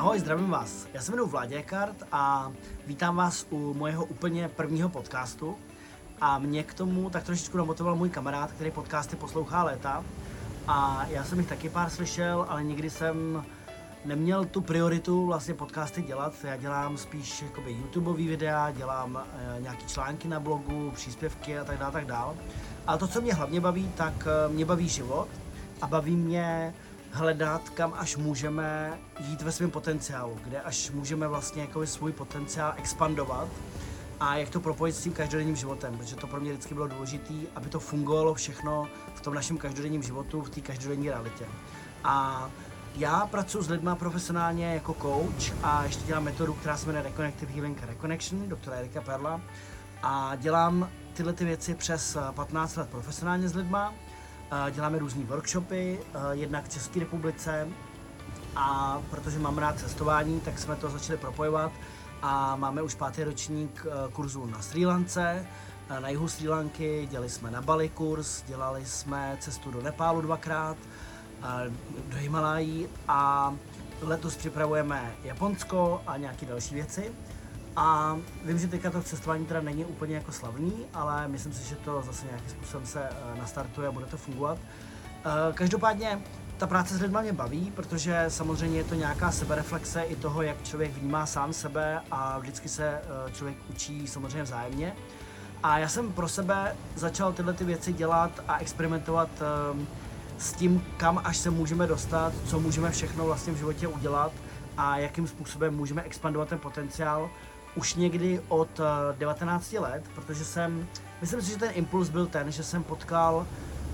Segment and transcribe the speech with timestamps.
[0.00, 0.86] Ahoj, zdravím vás.
[0.94, 2.52] Já se jmenuji Vládě Kart a
[2.86, 5.56] vítám vás u mojeho úplně prvního podcastu.
[6.20, 10.04] A mě k tomu tak trošičku namotoval můj kamarád, který podcasty poslouchá léta.
[10.68, 13.44] A já jsem jich taky pár slyšel, ale nikdy jsem
[14.04, 16.34] neměl tu prioritu vlastně podcasty dělat.
[16.44, 21.78] Já dělám spíš jakoby YouTubeový videa, dělám e, nějaký články na blogu, příspěvky a tak
[21.78, 22.34] dále, tak dále.
[22.86, 25.28] Ale to, co mě hlavně baví, tak e, mě baví život
[25.82, 26.74] a baví mě
[27.12, 32.74] hledat, kam až můžeme jít ve svém potenciálu, kde až můžeme vlastně jako svůj potenciál
[32.76, 33.48] expandovat
[34.20, 37.34] a jak to propojit s tím každodenním životem, protože to pro mě vždycky bylo důležité,
[37.54, 41.46] aby to fungovalo všechno v tom našem každodenním životu, v té každodenní realitě.
[42.04, 42.48] A
[42.96, 47.52] já pracuji s lidmi profesionálně jako coach a ještě dělám metodu, která se jmenuje Reconnective
[47.52, 49.40] Healing Reconnection, doktora Erika Perla.
[50.02, 53.94] A dělám tyhle ty věci přes 15 let profesionálně s lidma
[54.70, 56.00] Děláme různé workshopy,
[56.30, 57.68] jednak v České republice.
[58.56, 61.72] A protože mám rád cestování, tak jsme to začali propojovat.
[62.22, 65.46] A máme už pátý ročník kurzu na Sri Lance,
[66.00, 70.76] na jihu Sri Lanky, dělali jsme na Bali kurz, dělali jsme cestu do Nepálu dvakrát,
[72.08, 72.88] do Himalají.
[73.08, 73.54] A
[74.02, 77.12] letos připravujeme Japonsko a nějaké další věci.
[77.76, 81.76] A vím, že teďka to cestování teda není úplně jako slavný, ale myslím si, že
[81.76, 84.58] to zase nějakým způsobem se uh, nastartuje a bude to fungovat.
[84.58, 86.20] Uh, každopádně
[86.58, 90.62] ta práce s lidmi mě baví, protože samozřejmě je to nějaká sebereflexe i toho, jak
[90.62, 94.96] člověk vnímá sám sebe a vždycky se uh, člověk učí samozřejmě vzájemně.
[95.62, 99.28] A já jsem pro sebe začal tyhle ty věci dělat a experimentovat
[100.38, 104.32] s tím, kam až se můžeme dostat, co můžeme všechno vlastně v životě udělat
[104.76, 107.30] a jakým způsobem můžeme expandovat ten potenciál
[107.76, 108.80] už někdy od
[109.18, 110.86] 19 eh, let, protože jsem,
[111.20, 113.46] myslím si, že ten impuls byl ten, že jsem potkal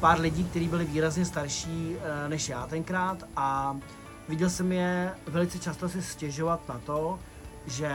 [0.00, 3.76] pár lidí, kteří byli výrazně starší eh, než já tenkrát a
[4.28, 7.18] viděl jsem je velice často si stěžovat na to,
[7.66, 7.92] že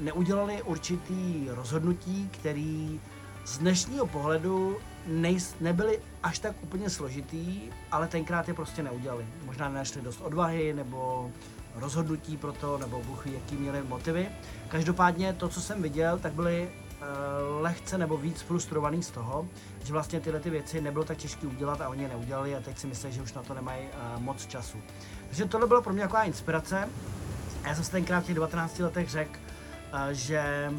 [0.00, 3.00] neudělali určitý rozhodnutí, který
[3.44, 7.60] z dnešního pohledu nejs, nebyly až tak úplně složitý,
[7.90, 9.26] ale tenkrát je prostě neudělali.
[9.44, 11.30] Možná nenašli dost odvahy, nebo
[11.74, 14.28] rozhodnutí pro to, nebo Bůh ví, jaký měli motivy.
[14.68, 19.48] Každopádně to, co jsem viděl, tak byly uh, lehce nebo víc frustrovaný z toho,
[19.84, 22.78] že vlastně tyhle ty věci nebylo tak těžké udělat a oni je neudělali a teď
[22.78, 24.78] si myslí, že už na to nemají uh, moc času.
[25.26, 26.88] Takže tohle bylo pro mě taková inspirace.
[27.64, 29.38] Já jsem si tenkrát v těch 19 letech řekl,
[29.92, 30.70] uh, že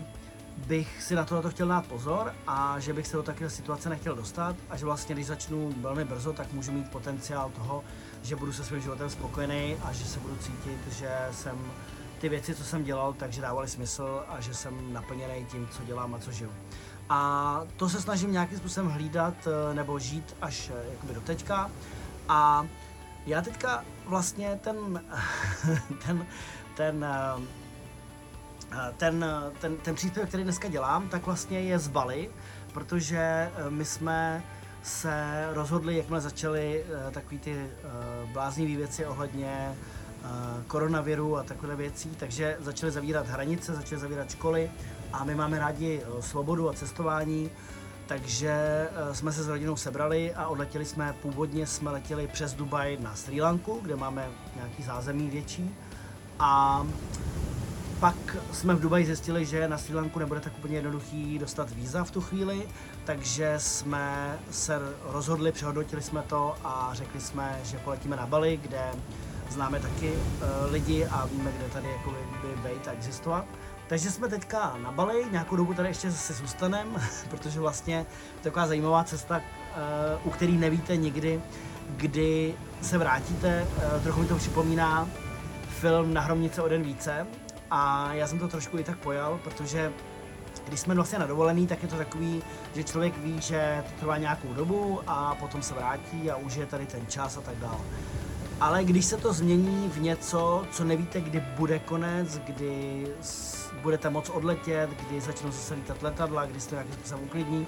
[0.57, 4.15] bych si na tohle chtěl dát pozor a že bych se do takové situace nechtěl
[4.15, 7.83] dostat a že vlastně, když začnu velmi brzo, tak můžu mít potenciál toho,
[8.25, 11.71] že budu se svým životem spokojený a že se budu cítit, že jsem
[12.19, 16.15] ty věci, co jsem dělal, takže dávaly smysl a že jsem naplněný tím, co dělám
[16.15, 16.51] a co žiju.
[17.09, 21.71] A to se snažím nějakým způsobem hlídat eh, nebo žít až eh, jakoby do teďka.
[22.29, 22.67] A
[23.25, 25.01] já teďka vlastně ten,
[26.05, 26.27] ten,
[26.75, 29.25] ten, eh, ten,
[29.61, 32.29] ten, ten příspěvek, který dneska dělám, tak vlastně je z Bali,
[32.73, 34.43] protože my jsme
[34.85, 39.75] se rozhodli, jakmile začaly uh, takový ty uh, bláznivé věci ohledně
[40.23, 40.29] uh,
[40.67, 44.71] koronaviru a takové věcí, takže začaly zavírat hranice, začaly zavírat školy
[45.13, 47.49] a my máme rádi uh, svobodu a cestování,
[48.07, 52.97] takže uh, jsme se s rodinou sebrali a odletěli jsme, původně jsme letěli přes Dubaj
[53.01, 55.75] na Sri Lanku, kde máme nějaký zázemí větší
[56.39, 56.85] a
[57.99, 58.15] pak
[58.51, 62.11] jsme v Dubaji zjistili, že na Sri Lanku nebude tak úplně jednoduchý dostat víza v
[62.11, 62.67] tu chvíli,
[63.05, 68.91] takže jsme se rozhodli, přehodnotili jsme to a řekli jsme, že poletíme na Bali, kde
[69.49, 73.45] známe taky uh, lidi a víme, kde tady jako by být a existovat.
[73.87, 78.05] Takže jsme teďka na Bali, nějakou dobu tady ještě zase zůstaneme, protože vlastně
[78.41, 81.41] to je taková zajímavá cesta, uh, u který nevíte nikdy,
[81.89, 83.67] kdy se vrátíte.
[83.77, 85.07] Uh, trochu mi to připomíná
[85.69, 87.27] film Na hromnice o den více,
[87.71, 89.93] a já jsem to trošku i tak pojal, protože
[90.67, 92.43] když jsme vlastně na dovolený, tak je to takový,
[92.75, 96.65] že člověk ví, že to trvá nějakou dobu a potom se vrátí a už je
[96.65, 97.79] tady ten čas a tak dále.
[98.59, 103.07] Ale když se to změní v něco, co nevíte, kdy bude konec, kdy
[103.81, 107.67] budete moc odletět, kdy začnou zase lítat letadla, kdy to nějakým způsobem uklidní,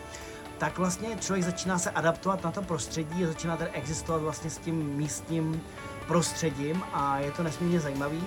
[0.57, 4.57] tak vlastně člověk začíná se adaptovat na to prostředí a začíná tady existovat vlastně s
[4.57, 5.61] tím místním
[6.07, 8.23] prostředím a je to nesmírně zajímavý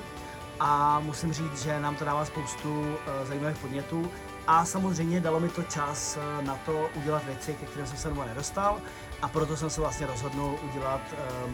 [0.61, 4.11] a musím říct, že nám to dává spoustu uh, zajímavých podnětů
[4.47, 8.09] a samozřejmě dalo mi to čas uh, na to udělat věci, ke kterým jsem se
[8.09, 8.81] doma nedostal
[9.23, 11.01] a proto jsem se vlastně rozhodnul udělat,
[11.47, 11.53] uh,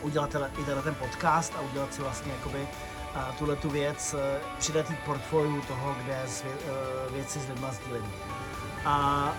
[0.00, 4.20] udělat i tenhle ten podcast a udělat si vlastně jakoby uh, tuhle tu věc, uh,
[4.58, 8.12] přidat k portfoliu toho, kde svě, uh, věci s lidma sdílím.
[8.84, 9.32] A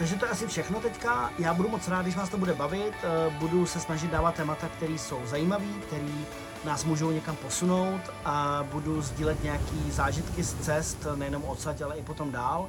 [0.00, 1.30] takže to je asi všechno teďka.
[1.38, 2.94] Já budu moc rád, když vás to bude bavit.
[3.02, 6.08] Eh, budu se snažit dávat témata, které jsou zajímavé, které
[6.64, 12.02] nás můžou někam posunout a budu sdílet nějaký zážitky z cest, nejenom odsaď, ale i
[12.02, 12.68] potom dál.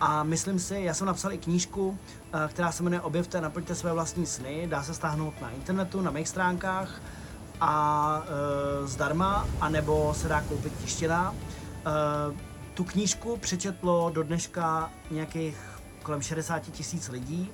[0.00, 1.98] A myslím si, já jsem napsal i knížku,
[2.32, 4.66] eh, která se jmenuje Objevte, naplňte své vlastní sny.
[4.70, 7.00] Dá se stáhnout na internetu, na mých stránkách
[7.60, 11.34] a e, zdarma, anebo se dá koupit tištěná.
[11.34, 11.84] E,
[12.74, 15.56] tu knížku přečetlo do dneška nějakých
[16.02, 17.50] kolem 60 tisíc lidí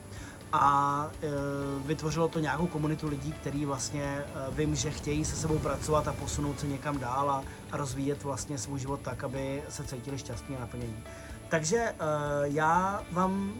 [0.53, 1.29] a e,
[1.87, 6.13] vytvořilo to nějakou komunitu lidí, který vlastně e, vím, že chtějí se sebou pracovat a
[6.13, 10.57] posunout se někam dál a, a rozvíjet vlastně svůj život tak, aby se cítili šťastní
[10.57, 11.05] a naplnění.
[11.49, 11.95] Takže e,
[12.43, 13.53] já vám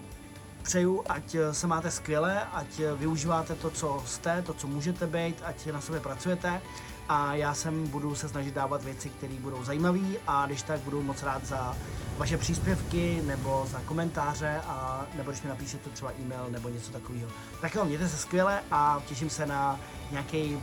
[0.63, 5.67] přeju, ať se máte skvěle, ať využíváte to, co jste, to, co můžete být, ať
[5.67, 6.61] na sobě pracujete
[7.09, 11.03] a já sem budu se snažit dávat věci, které budou zajímavé a když tak budu
[11.03, 11.77] moc rád za
[12.19, 17.29] vaše příspěvky nebo za komentáře a nebo když mi napíšete třeba e-mail nebo něco takového.
[17.61, 19.81] Tak jo, mějte se skvěle a těším se na
[20.11, 20.59] nějaký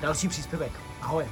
[0.00, 0.72] další příspěvek.
[1.02, 1.26] Ahoj.